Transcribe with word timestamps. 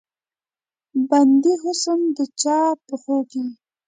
بندي 1.09 1.53
حسن 1.63 1.99
د 2.17 2.19
چا 2.41 2.59
پښو 2.87 3.17
کې 3.31 3.43